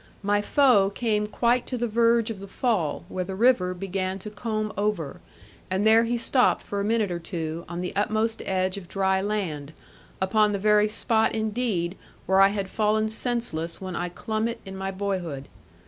[0.23, 4.31] My foe came quite to the verge of the fall, where the river began to
[4.31, 5.21] comb over;
[5.69, 9.21] and there he stopped for a minute or two, on the utmost edge of dry
[9.21, 9.73] land,
[10.19, 14.75] upon the very spot indeed where I had fallen senseless when I clomb it in
[14.75, 15.47] my boyhood.